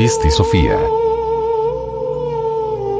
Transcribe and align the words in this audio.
Pisti 0.00 0.30
Sofía. 0.30 0.78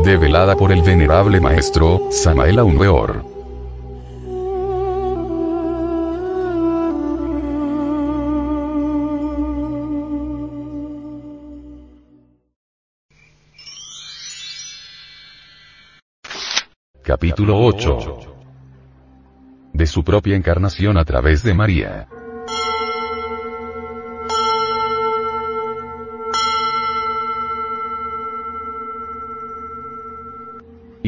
Develada 0.04 0.54
por 0.54 0.70
el 0.70 0.82
venerable 0.82 1.40
maestro, 1.40 2.08
Samael 2.10 2.58
Aunweor. 2.58 3.24
Capítulo 17.02 17.64
8. 17.64 18.18
De 19.72 19.86
su 19.86 20.04
propia 20.04 20.36
encarnación 20.36 20.98
a 20.98 21.06
través 21.06 21.42
de 21.42 21.54
María. 21.54 22.08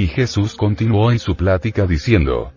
Y 0.03 0.09
Jesús 0.09 0.57
continuó 0.57 1.13
en 1.13 1.21
su 1.21 1.37
plática 1.37 1.87
diciendo, 1.87 2.51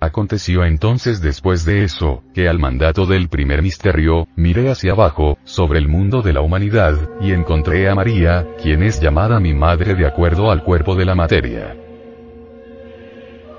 Aconteció 0.00 0.64
entonces 0.64 1.20
después 1.20 1.66
de 1.66 1.84
eso, 1.84 2.22
que 2.32 2.48
al 2.48 2.58
mandato 2.58 3.04
del 3.04 3.28
primer 3.28 3.60
misterio, 3.60 4.26
miré 4.34 4.70
hacia 4.70 4.92
abajo, 4.92 5.36
sobre 5.44 5.78
el 5.80 5.88
mundo 5.88 6.22
de 6.22 6.32
la 6.32 6.40
humanidad, 6.40 6.94
y 7.20 7.32
encontré 7.32 7.90
a 7.90 7.94
María, 7.94 8.46
quien 8.62 8.82
es 8.82 9.02
llamada 9.02 9.38
mi 9.38 9.52
madre 9.52 9.94
de 9.94 10.06
acuerdo 10.06 10.50
al 10.50 10.64
cuerpo 10.64 10.94
de 10.94 11.04
la 11.04 11.14
materia. 11.14 11.76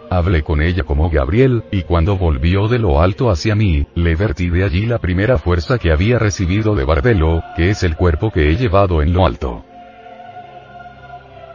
Hablé 0.09 0.41
con 0.41 0.59
ella 0.59 0.81
como 0.81 1.12
Gabriel, 1.12 1.66
y 1.72 1.84
cuando 1.84 2.18
volvió 2.18 2.68
de 2.68 2.80
lo 2.80 3.00
alto 3.00 3.30
hacia 3.30 3.53
mí, 3.53 3.86
le 3.94 4.16
vertí 4.16 4.50
de 4.50 4.63
allí 4.63 4.88
la 4.88 4.97
primera 4.97 5.38
fuerza 5.38 5.78
que 5.78 5.91
había 5.91 6.18
recibido 6.18 6.74
de 6.74 6.84
Barbelo, 6.84 7.44
que 7.56 7.69
es 7.69 7.84
el 7.84 7.96
cuerpo 7.96 8.31
que 8.31 8.50
he 8.50 8.56
llevado 8.56 9.03
en 9.03 9.13
lo 9.13 9.24
alto. 9.28 9.66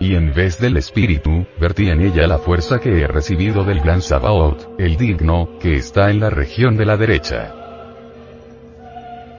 Y 0.08 0.14
en 0.14 0.32
vez 0.32 0.58
del 0.58 0.78
espíritu, 0.78 1.46
vertí 1.60 1.90
en 1.90 2.00
ella 2.00 2.26
la 2.26 2.38
fuerza 2.38 2.78
que 2.80 2.98
he 2.98 3.06
recibido 3.06 3.62
del 3.62 3.80
gran 3.80 4.00
Sabaoth, 4.00 4.66
el 4.78 4.96
digno, 4.96 5.58
que 5.60 5.76
está 5.76 6.08
en 6.08 6.18
la 6.18 6.30
región 6.30 6.78
de 6.78 6.86
la 6.86 6.96
derecha. 6.96 7.52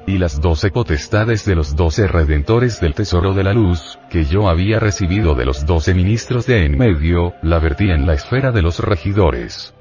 Y 0.05 0.19
las 0.19 0.39
doce 0.39 0.69
potestades 0.69 1.43
de 1.43 1.55
los 1.55 1.75
doce 1.75 2.05
redentores 2.05 2.79
del 2.79 2.93
tesoro 2.93 3.33
de 3.33 3.45
la 3.45 3.53
luz, 3.53 3.97
que 4.11 4.25
yo 4.25 4.47
había 4.47 4.79
recibido 4.79 5.33
de 5.33 5.45
los 5.45 5.65
doce 5.65 5.95
ministros 5.95 6.45
de 6.45 6.65
en 6.65 6.77
medio, 6.77 7.33
la 7.41 7.57
vertí 7.57 7.89
en 7.89 8.05
la 8.05 8.13
esfera 8.13 8.51
de 8.51 8.61
los 8.61 8.77
regidores. 8.77 9.73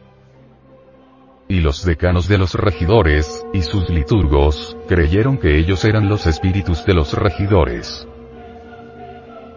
Y 1.49 1.60
los 1.60 1.84
decanos 1.84 2.28
de 2.28 2.38
los 2.38 2.55
regidores, 2.55 3.44
y 3.53 3.60
sus 3.60 3.91
liturgos, 3.91 4.75
creyeron 4.88 5.37
que 5.37 5.59
ellos 5.59 5.84
eran 5.84 6.09
los 6.09 6.26
espíritus 6.26 6.87
de 6.87 6.94
los 6.94 7.12
regidores. 7.12 8.09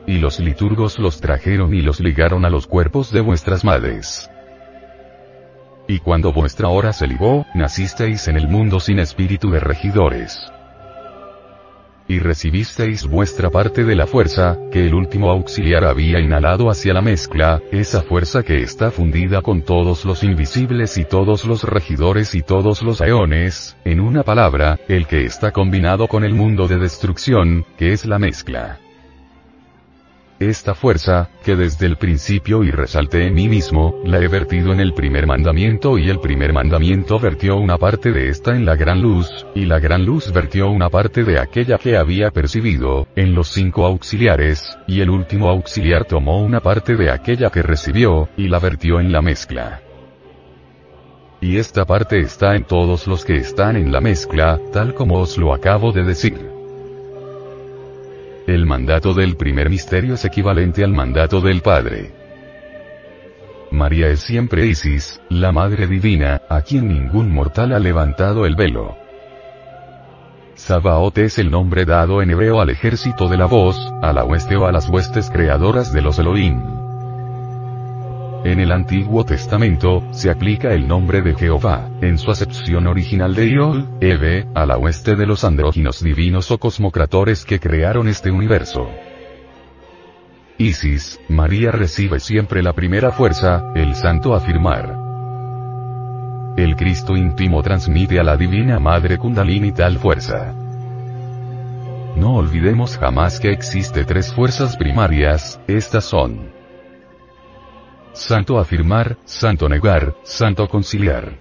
Y 0.08 0.18
los 0.18 0.40
liturgos 0.40 1.00
los 1.00 1.22
trajeron 1.22 1.74
y 1.74 1.82
los 1.82 2.00
ligaron 2.00 2.46
a 2.46 2.50
los 2.50 2.68
cuerpos 2.68 3.12
de 3.12 3.22
vuestras 3.22 3.64
madres. 3.64 4.30
Y 5.88 6.00
cuando 6.00 6.32
vuestra 6.32 6.70
hora 6.70 6.94
se 6.94 7.08
ligó, 7.08 7.46
nacisteis 7.54 8.28
en 8.28 8.38
el 8.38 8.48
mundo 8.48 8.80
sin 8.80 9.00
espíritu 9.00 9.52
de 9.52 9.60
regidores. 9.60 10.40
Y 12.08 12.20
recibisteis 12.20 13.08
vuestra 13.08 13.50
parte 13.50 13.84
de 13.84 13.96
la 13.96 14.06
fuerza, 14.08 14.58
que 14.72 14.86
el 14.86 14.94
último 14.94 15.30
auxiliar 15.30 15.86
había 15.86 16.20
inhalado 16.20 16.70
hacia 16.70 16.94
la 16.94 17.02
mezcla, 17.02 17.62
esa 17.72 18.02
fuerza 18.02 18.44
que 18.44 18.62
está 18.62 18.92
fundida 18.92 19.42
con 19.42 19.62
todos 19.62 20.04
los 20.04 20.24
invisibles 20.24 20.98
y 20.98 21.06
todos 21.06 21.46
los 21.46 21.64
regidores 21.64 22.36
y 22.36 22.42
todos 22.42 22.82
los 22.82 23.02
aeones, 23.02 23.78
en 23.86 24.02
una 24.02 24.24
palabra, 24.24 24.80
el 24.88 25.08
que 25.08 25.26
está 25.26 25.52
combinado 25.52 26.08
con 26.08 26.24
el 26.24 26.34
mundo 26.34 26.68
de 26.68 26.78
destrucción, 26.78 27.66
que 27.78 27.94
es 27.94 28.06
la 28.06 28.20
mezcla. 28.20 28.80
Esta 30.42 30.74
fuerza, 30.74 31.30
que 31.44 31.56
desde 31.56 31.86
el 31.86 31.98
principio 31.98 32.64
y 32.64 32.72
resalté 32.72 33.28
en 33.28 33.36
mí 33.36 33.48
mismo, 33.48 34.02
la 34.04 34.18
he 34.18 34.28
vertido 34.28 34.74
en 34.74 34.80
el 34.80 34.96
primer 34.96 35.28
mandamiento 35.28 36.00
y 36.00 36.10
el 36.10 36.20
primer 36.20 36.52
mandamiento 36.52 37.20
vertió 37.20 37.58
una 37.58 37.78
parte 37.78 38.12
de 38.12 38.30
esta 38.30 38.56
en 38.56 38.66
la 38.66 38.76
gran 38.76 39.04
luz, 39.04 39.46
y 39.54 39.66
la 39.66 39.78
gran 39.78 40.04
luz 40.04 40.34
vertió 40.34 40.72
una 40.72 40.90
parte 40.90 41.24
de 41.24 41.38
aquella 41.38 41.78
que 41.78 41.96
había 41.96 42.32
percibido, 42.32 43.08
en 43.16 43.36
los 43.36 43.50
cinco 43.50 43.86
auxiliares, 43.86 44.80
y 44.88 45.02
el 45.02 45.12
último 45.12 45.48
auxiliar 45.48 46.06
tomó 46.06 46.42
una 46.42 46.60
parte 46.60 46.96
de 46.96 47.12
aquella 47.12 47.52
que 47.52 47.62
recibió, 47.62 48.28
y 48.36 48.48
la 48.48 48.58
vertió 48.58 49.00
en 49.00 49.12
la 49.12 49.22
mezcla. 49.22 49.84
Y 51.40 51.58
esta 51.58 51.86
parte 51.86 52.20
está 52.20 52.56
en 52.56 52.64
todos 52.64 53.06
los 53.06 53.26
que 53.26 53.36
están 53.36 53.76
en 53.76 53.92
la 53.92 54.02
mezcla, 54.02 54.60
tal 54.74 54.96
como 54.96 55.20
os 55.20 55.38
lo 55.38 55.54
acabo 55.54 55.92
de 55.92 56.04
decir. 56.04 56.51
El 58.52 58.66
mandato 58.66 59.14
del 59.14 59.38
primer 59.38 59.70
misterio 59.70 60.16
es 60.16 60.26
equivalente 60.26 60.84
al 60.84 60.92
mandato 60.92 61.40
del 61.40 61.62
Padre. 61.62 62.12
María 63.72 64.10
es 64.10 64.20
siempre 64.20 64.66
Isis, 64.66 65.22
la 65.30 65.54
Madre 65.54 65.88
Divina, 65.88 66.42
a 66.50 66.60
quien 66.60 66.90
ningún 66.90 67.34
mortal 67.34 67.72
ha 67.72 67.80
levantado 67.80 68.46
el 68.46 68.58
velo. 68.58 68.98
Sabaoth 70.56 71.20
es 71.20 71.40
el 71.40 71.50
nombre 71.50 71.86
dado 71.86 72.22
en 72.22 72.32
hebreo 72.32 72.60
al 72.60 72.70
ejército 72.72 73.30
de 73.30 73.38
la 73.38 73.46
voz, 73.46 73.78
a 74.02 74.12
la 74.12 74.26
oeste 74.26 74.58
o 74.58 74.66
a 74.66 74.74
las 74.74 74.90
huestes 74.90 75.30
creadoras 75.30 75.94
de 75.94 76.02
los 76.02 76.20
Elohim. 76.20 76.81
En 78.44 78.60
el 78.60 78.72
Antiguo 78.72 79.24
Testamento, 79.24 80.02
se 80.12 80.32
aplica 80.32 80.74
el 80.74 80.88
nombre 80.88 81.22
de 81.22 81.36
Jehová, 81.36 81.92
en 82.02 82.18
su 82.18 82.32
acepción 82.32 82.88
original 82.88 83.36
de 83.36 83.50
Iol, 83.50 83.88
Eve, 84.02 84.48
a 84.56 84.66
la 84.66 84.78
oeste 84.78 85.16
de 85.16 85.28
los 85.28 85.44
andróginos 85.44 86.04
divinos 86.04 86.50
o 86.50 86.58
cosmocratores 86.58 87.46
que 87.46 87.60
crearon 87.60 88.08
este 88.08 88.32
universo. 88.32 88.90
Isis, 90.58 91.20
María 91.30 91.72
recibe 91.72 92.20
siempre 92.20 92.64
la 92.64 92.74
primera 92.74 93.12
fuerza, 93.12 93.72
el 93.76 93.94
santo 93.94 94.34
afirmar. 94.34 94.98
El 96.58 96.76
Cristo 96.76 97.16
íntimo 97.16 97.62
transmite 97.62 98.20
a 98.20 98.24
la 98.24 98.38
Divina 98.38 98.80
Madre 98.80 99.20
Kundalini 99.20 99.72
tal 99.72 100.00
fuerza. 100.00 100.52
No 102.16 102.38
olvidemos 102.38 102.98
jamás 102.98 103.40
que 103.40 103.52
existe 103.52 104.04
tres 104.04 104.34
fuerzas 104.34 104.76
primarias, 104.78 105.62
estas 105.68 106.06
son 106.06 106.61
Santo 108.14 108.60
afirmar, 108.60 109.18
santo 109.24 109.70
negar, 109.70 110.16
santo 110.24 110.68
conciliar. 110.68 111.38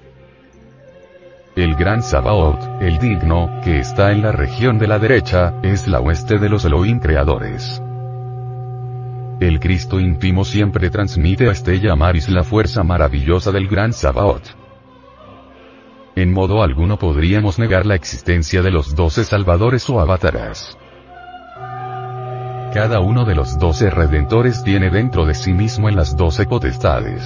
El 1.57 1.75
gran 1.75 2.01
Sabaoth, 2.01 2.81
el 2.81 2.99
digno, 2.99 3.61
que 3.65 3.81
está 3.81 4.13
en 4.13 4.23
la 4.23 4.31
región 4.31 4.79
de 4.79 4.87
la 4.87 5.01
derecha, 5.01 5.55
es 5.63 5.89
la 5.89 6.01
hueste 6.01 6.39
de 6.39 6.49
los 6.49 6.65
Elohim 6.65 7.01
creadores. 7.01 7.83
El 9.41 9.59
Cristo 9.59 9.99
íntimo 9.99 10.45
siempre 10.45 10.91
transmite 10.91 11.49
a 11.49 11.53
Estella 11.53 11.97
Maris 11.97 12.29
la 12.29 12.45
fuerza 12.45 12.85
maravillosa 12.85 13.51
del 13.51 13.67
gran 13.67 13.93
Sabaoth. 13.93 14.51
En 16.15 16.33
modo 16.33 16.63
alguno 16.63 16.99
podríamos 16.99 17.59
negar 17.59 17.85
la 17.85 17.97
existencia 17.97 18.63
de 18.63 18.71
los 18.71 18.95
doce 18.95 19.25
salvadores 19.25 19.91
o 19.91 20.01
avataras. 20.01 20.79
Cada 22.73 23.01
uno 23.01 23.25
de 23.25 23.35
los 23.35 23.59
doce 23.59 23.91
redentores 23.91 24.63
tiene 24.63 24.91
dentro 24.91 25.27
de 25.27 25.35
sí 25.35 25.53
mismo 25.53 25.89
en 25.89 25.97
las 25.97 26.17
doce 26.17 26.47
potestades. 26.47 27.23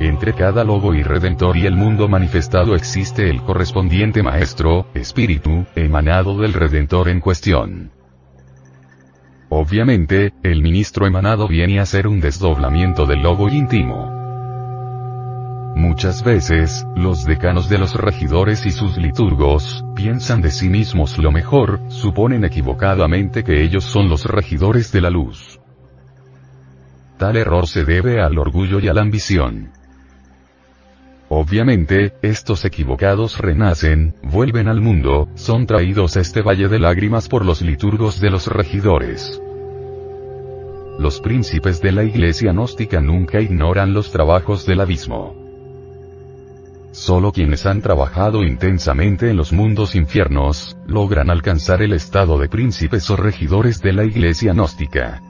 Entre 0.00 0.32
cada 0.32 0.64
lobo 0.64 0.94
y 0.94 1.04
redentor 1.04 1.56
y 1.56 1.66
el 1.66 1.76
mundo 1.76 2.08
manifestado 2.08 2.74
existe 2.74 3.30
el 3.30 3.40
correspondiente 3.42 4.20
maestro, 4.20 4.86
espíritu, 4.94 5.64
emanado 5.76 6.36
del 6.38 6.54
redentor 6.54 7.08
en 7.08 7.20
cuestión. 7.20 7.92
Obviamente, 9.48 10.32
el 10.42 10.60
ministro 10.60 11.06
emanado 11.06 11.46
viene 11.46 11.78
a 11.78 11.86
ser 11.86 12.08
un 12.08 12.20
desdoblamiento 12.20 13.06
del 13.06 13.22
lobo 13.22 13.48
íntimo. 13.48 14.21
Muchas 15.74 16.22
veces, 16.22 16.86
los 16.94 17.24
decanos 17.24 17.68
de 17.68 17.78
los 17.78 17.94
regidores 17.94 18.66
y 18.66 18.70
sus 18.70 18.98
liturgos, 18.98 19.84
piensan 19.96 20.42
de 20.42 20.50
sí 20.50 20.68
mismos 20.68 21.18
lo 21.18 21.32
mejor, 21.32 21.80
suponen 21.88 22.44
equivocadamente 22.44 23.42
que 23.42 23.62
ellos 23.62 23.84
son 23.84 24.08
los 24.08 24.26
regidores 24.26 24.92
de 24.92 25.00
la 25.00 25.10
luz. 25.10 25.60
Tal 27.16 27.36
error 27.36 27.66
se 27.66 27.84
debe 27.84 28.20
al 28.20 28.38
orgullo 28.38 28.80
y 28.80 28.88
a 28.88 28.94
la 28.94 29.00
ambición. 29.00 29.70
Obviamente, 31.28 32.12
estos 32.20 32.66
equivocados 32.66 33.38
renacen, 33.38 34.14
vuelven 34.22 34.68
al 34.68 34.82
mundo, 34.82 35.28
son 35.34 35.66
traídos 35.66 36.18
a 36.18 36.20
este 36.20 36.42
valle 36.42 36.68
de 36.68 36.78
lágrimas 36.78 37.28
por 37.28 37.46
los 37.46 37.62
liturgos 37.62 38.20
de 38.20 38.30
los 38.30 38.46
regidores. 38.48 39.40
Los 40.98 41.20
príncipes 41.20 41.80
de 41.80 41.92
la 41.92 42.04
iglesia 42.04 42.52
gnóstica 42.52 43.00
nunca 43.00 43.40
ignoran 43.40 43.94
los 43.94 44.12
trabajos 44.12 44.66
del 44.66 44.80
abismo. 44.80 45.41
Solo 46.92 47.32
quienes 47.32 47.64
han 47.64 47.80
trabajado 47.80 48.44
intensamente 48.44 49.30
en 49.30 49.36
los 49.38 49.50
mundos 49.50 49.94
infiernos, 49.94 50.76
logran 50.86 51.30
alcanzar 51.30 51.80
el 51.80 51.94
estado 51.94 52.38
de 52.38 52.50
príncipes 52.50 53.08
o 53.08 53.16
regidores 53.16 53.80
de 53.80 53.94
la 53.94 54.04
iglesia 54.04 54.52
gnóstica. 54.52 55.22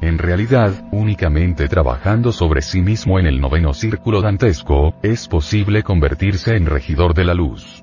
En 0.00 0.18
realidad, 0.18 0.86
únicamente 0.92 1.66
trabajando 1.66 2.30
sobre 2.30 2.62
sí 2.62 2.80
mismo 2.80 3.18
en 3.18 3.26
el 3.26 3.40
noveno 3.40 3.74
círculo 3.74 4.22
dantesco, 4.22 4.94
es 5.02 5.26
posible 5.26 5.82
convertirse 5.82 6.54
en 6.54 6.66
regidor 6.66 7.14
de 7.14 7.24
la 7.24 7.34
luz. 7.34 7.82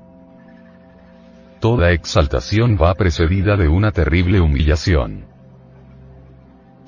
Toda 1.60 1.92
exaltación 1.92 2.78
va 2.80 2.94
precedida 2.94 3.58
de 3.58 3.68
una 3.68 3.92
terrible 3.92 4.40
humillación. 4.40 5.26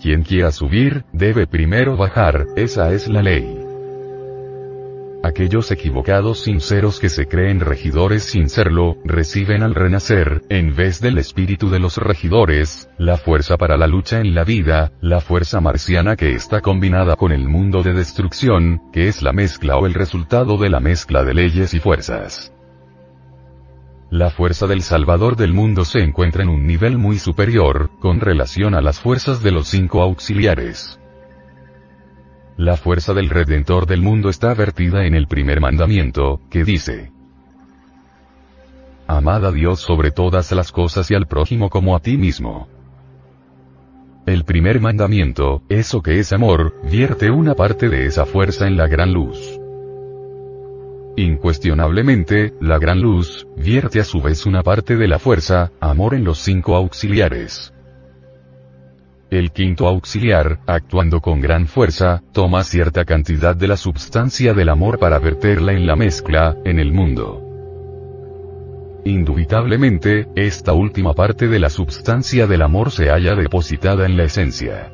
Quien 0.00 0.22
quiera 0.22 0.52
subir, 0.52 1.04
debe 1.12 1.46
primero 1.46 1.96
bajar, 1.98 2.46
esa 2.56 2.92
es 2.92 3.08
la 3.08 3.20
ley. 3.20 3.63
Aquellos 5.24 5.70
equivocados 5.70 6.40
sinceros 6.40 7.00
que 7.00 7.08
se 7.08 7.26
creen 7.26 7.60
regidores 7.60 8.24
sin 8.24 8.50
serlo, 8.50 8.98
reciben 9.06 9.62
al 9.62 9.74
renacer, 9.74 10.42
en 10.50 10.76
vez 10.76 11.00
del 11.00 11.16
espíritu 11.16 11.70
de 11.70 11.78
los 11.78 11.96
regidores, 11.96 12.90
la 12.98 13.16
fuerza 13.16 13.56
para 13.56 13.78
la 13.78 13.86
lucha 13.86 14.20
en 14.20 14.34
la 14.34 14.44
vida, 14.44 14.92
la 15.00 15.22
fuerza 15.22 15.62
marciana 15.62 16.16
que 16.16 16.34
está 16.34 16.60
combinada 16.60 17.16
con 17.16 17.32
el 17.32 17.48
mundo 17.48 17.82
de 17.82 17.94
destrucción, 17.94 18.82
que 18.92 19.08
es 19.08 19.22
la 19.22 19.32
mezcla 19.32 19.78
o 19.78 19.86
el 19.86 19.94
resultado 19.94 20.58
de 20.58 20.68
la 20.68 20.80
mezcla 20.80 21.24
de 21.24 21.32
leyes 21.32 21.72
y 21.72 21.80
fuerzas. 21.80 22.52
La 24.10 24.28
fuerza 24.28 24.66
del 24.66 24.82
Salvador 24.82 25.36
del 25.36 25.54
mundo 25.54 25.86
se 25.86 26.00
encuentra 26.00 26.42
en 26.42 26.50
un 26.50 26.66
nivel 26.66 26.98
muy 26.98 27.18
superior, 27.18 27.88
con 27.98 28.20
relación 28.20 28.74
a 28.74 28.82
las 28.82 29.00
fuerzas 29.00 29.42
de 29.42 29.52
los 29.52 29.68
cinco 29.68 30.02
auxiliares. 30.02 31.00
La 32.56 32.76
fuerza 32.76 33.14
del 33.14 33.30
Redentor 33.30 33.86
del 33.86 34.00
mundo 34.00 34.28
está 34.28 34.54
vertida 34.54 35.06
en 35.06 35.14
el 35.14 35.26
primer 35.26 35.60
mandamiento, 35.60 36.40
que 36.50 36.62
dice, 36.62 37.10
Amad 39.08 39.44
a 39.44 39.50
Dios 39.50 39.80
sobre 39.80 40.12
todas 40.12 40.52
las 40.52 40.70
cosas 40.70 41.10
y 41.10 41.14
al 41.14 41.26
prójimo 41.26 41.68
como 41.68 41.96
a 41.96 42.00
ti 42.00 42.16
mismo. 42.16 42.68
El 44.24 44.44
primer 44.44 44.80
mandamiento, 44.80 45.62
eso 45.68 46.00
que 46.00 46.20
es 46.20 46.32
amor, 46.32 46.74
vierte 46.84 47.30
una 47.30 47.54
parte 47.54 47.88
de 47.88 48.06
esa 48.06 48.24
fuerza 48.24 48.68
en 48.68 48.76
la 48.76 48.86
gran 48.86 49.12
luz. 49.12 49.60
Incuestionablemente, 51.16 52.54
la 52.60 52.78
gran 52.78 53.00
luz, 53.00 53.46
vierte 53.56 54.00
a 54.00 54.04
su 54.04 54.22
vez 54.22 54.46
una 54.46 54.62
parte 54.62 54.96
de 54.96 55.08
la 55.08 55.18
fuerza, 55.18 55.72
amor 55.80 56.14
en 56.14 56.24
los 56.24 56.38
cinco 56.38 56.76
auxiliares. 56.76 57.74
El 59.34 59.50
quinto 59.50 59.88
auxiliar, 59.88 60.60
actuando 60.64 61.20
con 61.20 61.40
gran 61.40 61.66
fuerza, 61.66 62.22
toma 62.32 62.62
cierta 62.62 63.04
cantidad 63.04 63.56
de 63.56 63.66
la 63.66 63.76
substancia 63.76 64.54
del 64.54 64.68
amor 64.68 65.00
para 65.00 65.18
verterla 65.18 65.72
en 65.72 65.88
la 65.88 65.96
mezcla, 65.96 66.56
en 66.64 66.78
el 66.78 66.92
mundo. 66.92 67.42
Indubitablemente, 69.04 70.28
esta 70.36 70.72
última 70.72 71.14
parte 71.14 71.48
de 71.48 71.58
la 71.58 71.68
substancia 71.68 72.46
del 72.46 72.62
amor 72.62 72.92
se 72.92 73.10
halla 73.10 73.34
depositada 73.34 74.06
en 74.06 74.16
la 74.16 74.22
esencia. 74.22 74.92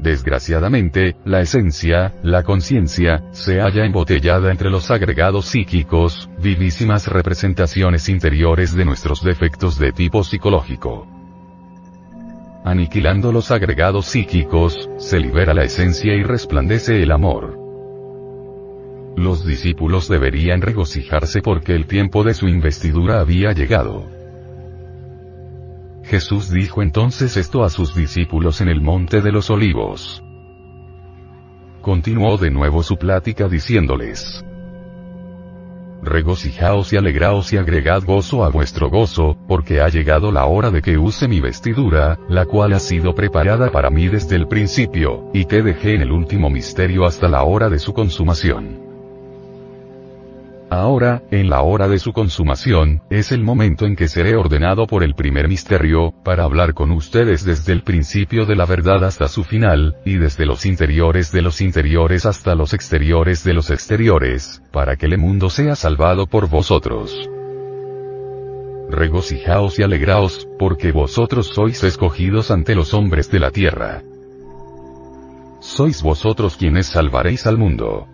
Desgraciadamente, 0.00 1.14
la 1.24 1.42
esencia, 1.42 2.16
la 2.24 2.42
conciencia, 2.42 3.22
se 3.30 3.60
halla 3.60 3.84
embotellada 3.84 4.50
entre 4.50 4.70
los 4.70 4.90
agregados 4.90 5.46
psíquicos, 5.46 6.28
vivísimas 6.42 7.06
representaciones 7.06 8.08
interiores 8.08 8.74
de 8.74 8.84
nuestros 8.84 9.22
defectos 9.22 9.78
de 9.78 9.92
tipo 9.92 10.24
psicológico. 10.24 11.19
Aniquilando 12.64 13.32
los 13.32 13.50
agregados 13.50 14.06
psíquicos, 14.06 14.90
se 14.98 15.18
libera 15.18 15.54
la 15.54 15.64
esencia 15.64 16.14
y 16.14 16.22
resplandece 16.22 17.02
el 17.02 17.10
amor. 17.10 17.58
Los 19.16 19.46
discípulos 19.46 20.08
deberían 20.08 20.60
regocijarse 20.60 21.40
porque 21.40 21.74
el 21.74 21.86
tiempo 21.86 22.22
de 22.22 22.34
su 22.34 22.48
investidura 22.48 23.20
había 23.20 23.52
llegado. 23.52 24.06
Jesús 26.04 26.50
dijo 26.50 26.82
entonces 26.82 27.36
esto 27.36 27.64
a 27.64 27.70
sus 27.70 27.94
discípulos 27.94 28.60
en 28.60 28.68
el 28.68 28.80
monte 28.80 29.22
de 29.22 29.32
los 29.32 29.48
olivos. 29.48 30.22
Continuó 31.80 32.36
de 32.36 32.50
nuevo 32.50 32.82
su 32.82 32.96
plática 32.96 33.48
diciéndoles, 33.48 34.44
regocijaos 36.02 36.92
y 36.92 36.96
alegraos 36.96 37.52
y 37.52 37.56
agregad 37.56 38.02
gozo 38.04 38.44
a 38.44 38.48
vuestro 38.48 38.88
gozo, 38.90 39.36
porque 39.46 39.80
ha 39.80 39.88
llegado 39.88 40.32
la 40.32 40.46
hora 40.46 40.70
de 40.70 40.82
que 40.82 40.98
use 40.98 41.28
mi 41.28 41.40
vestidura, 41.40 42.18
la 42.28 42.46
cual 42.46 42.72
ha 42.72 42.80
sido 42.80 43.14
preparada 43.14 43.70
para 43.70 43.90
mí 43.90 44.08
desde 44.08 44.36
el 44.36 44.48
principio, 44.48 45.30
y 45.32 45.44
que 45.44 45.62
dejé 45.62 45.94
en 45.94 46.02
el 46.02 46.12
último 46.12 46.50
misterio 46.50 47.04
hasta 47.04 47.28
la 47.28 47.42
hora 47.44 47.68
de 47.68 47.78
su 47.78 47.92
consumación. 47.92 48.79
Ahora, 50.70 51.24
en 51.32 51.50
la 51.50 51.62
hora 51.62 51.88
de 51.88 51.98
su 51.98 52.12
consumación, 52.12 53.02
es 53.10 53.32
el 53.32 53.42
momento 53.42 53.86
en 53.86 53.96
que 53.96 54.06
seré 54.06 54.36
ordenado 54.36 54.86
por 54.86 55.02
el 55.02 55.16
primer 55.16 55.48
misterio, 55.48 56.14
para 56.24 56.44
hablar 56.44 56.74
con 56.74 56.92
ustedes 56.92 57.44
desde 57.44 57.72
el 57.72 57.82
principio 57.82 58.46
de 58.46 58.54
la 58.54 58.66
verdad 58.66 59.02
hasta 59.02 59.26
su 59.26 59.42
final, 59.42 59.96
y 60.04 60.16
desde 60.16 60.46
los 60.46 60.64
interiores 60.66 61.32
de 61.32 61.42
los 61.42 61.60
interiores 61.60 62.24
hasta 62.24 62.54
los 62.54 62.72
exteriores 62.72 63.42
de 63.42 63.52
los 63.52 63.68
exteriores, 63.70 64.62
para 64.70 64.94
que 64.94 65.06
el 65.06 65.18
mundo 65.18 65.50
sea 65.50 65.74
salvado 65.74 66.28
por 66.28 66.48
vosotros. 66.48 67.28
Regocijaos 68.88 69.76
y 69.80 69.82
alegraos, 69.82 70.46
porque 70.56 70.92
vosotros 70.92 71.48
sois 71.48 71.82
escogidos 71.82 72.52
ante 72.52 72.76
los 72.76 72.94
hombres 72.94 73.28
de 73.32 73.40
la 73.40 73.50
tierra. 73.50 74.04
Sois 75.58 76.00
vosotros 76.00 76.56
quienes 76.56 76.86
salvaréis 76.86 77.48
al 77.48 77.58
mundo. 77.58 78.06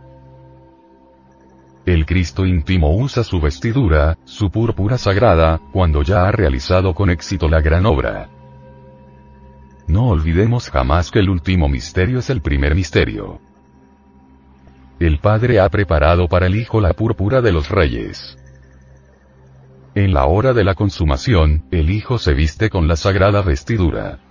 El 1.86 2.04
Cristo 2.04 2.44
íntimo 2.44 2.96
usa 2.96 3.22
su 3.22 3.40
vestidura, 3.40 4.18
su 4.24 4.50
púrpura 4.50 4.98
sagrada, 4.98 5.60
cuando 5.72 6.02
ya 6.02 6.26
ha 6.26 6.32
realizado 6.32 6.94
con 6.94 7.10
éxito 7.10 7.48
la 7.48 7.60
gran 7.60 7.86
obra. 7.86 8.28
No 9.86 10.08
olvidemos 10.08 10.68
jamás 10.68 11.12
que 11.12 11.20
el 11.20 11.30
último 11.30 11.68
misterio 11.68 12.18
es 12.18 12.28
el 12.28 12.40
primer 12.40 12.74
misterio. 12.74 13.40
El 14.98 15.20
Padre 15.20 15.60
ha 15.60 15.68
preparado 15.68 16.26
para 16.26 16.46
el 16.46 16.56
Hijo 16.56 16.80
la 16.80 16.92
púrpura 16.92 17.40
de 17.40 17.52
los 17.52 17.68
reyes. 17.68 18.36
En 19.94 20.12
la 20.12 20.26
hora 20.26 20.54
de 20.54 20.64
la 20.64 20.74
consumación, 20.74 21.66
el 21.70 21.90
Hijo 21.90 22.18
se 22.18 22.34
viste 22.34 22.68
con 22.68 22.88
la 22.88 22.96
sagrada 22.96 23.42
vestidura. 23.42 24.25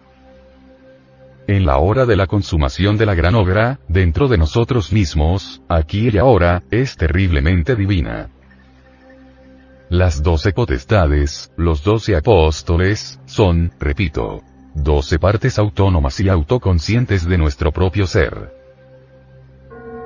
En 1.48 1.66
la 1.66 1.78
hora 1.78 2.08
de 2.08 2.16
la 2.16 2.26
consumación 2.26 2.98
de 2.98 3.06
la 3.06 3.14
gran 3.14 3.36
obra, 3.36 3.80
dentro 3.88 4.28
de 4.28 4.38
nosotros 4.38 4.92
mismos, 4.92 5.62
aquí 5.70 6.10
y 6.12 6.18
ahora, 6.18 6.64
es 6.72 6.98
terriblemente 6.98 7.76
divina. 7.76 8.32
Las 9.90 10.24
doce 10.24 10.54
potestades, 10.54 11.52
los 11.56 11.84
doce 11.84 12.16
apóstoles, 12.16 13.20
son, 13.26 13.72
repito, 13.80 14.42
doce 14.74 15.20
partes 15.20 15.60
autónomas 15.60 16.20
y 16.20 16.30
autoconscientes 16.30 17.28
de 17.28 17.38
nuestro 17.38 17.72
propio 17.72 18.08
ser. 18.08 18.52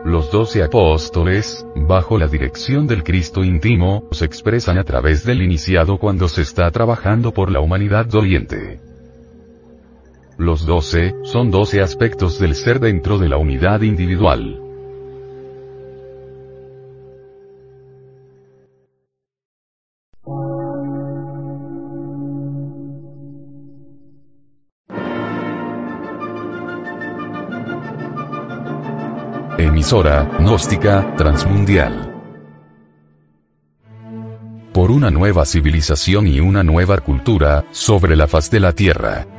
Los 0.03 0.31
doce 0.31 0.62
apóstoles, 0.62 1.65
bajo 1.74 2.17
la 2.17 2.27
dirección 2.27 2.86
del 2.86 3.01
Cristo 3.01 3.46
íntimo, 3.46 4.10
se 4.12 4.25
expresan 4.25 4.77
a 4.77 4.84
través 4.84 5.24
del 5.24 5.41
iniciado 5.41 6.00
cuando 6.00 6.27
se 6.27 6.41
está 6.41 6.69
trabajando 6.72 7.34
por 7.34 7.50
la 7.50 7.62
humanidad 7.62 8.05
doliente. 8.08 8.88
Los 10.39 10.65
doce, 10.65 11.15
son 11.24 11.51
doce 11.51 11.81
aspectos 11.81 12.39
del 12.39 12.55
ser 12.55 12.79
dentro 12.79 13.17
de 13.17 13.27
la 13.27 13.36
unidad 13.36 13.81
individual. 13.81 14.62
Emisora, 29.58 30.38
gnóstica, 30.39 31.15
transmundial. 31.17 32.15
Por 34.72 34.89
una 34.89 35.12
nueva 35.12 35.43
civilización 35.43 36.27
y 36.27 36.39
una 36.39 36.63
nueva 36.63 37.00
cultura, 37.00 37.65
sobre 37.72 38.15
la 38.15 38.25
faz 38.25 38.50
de 38.50 38.62
la 38.62 38.72
Tierra. 38.72 39.38